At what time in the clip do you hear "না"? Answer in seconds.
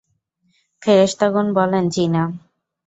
2.07-2.23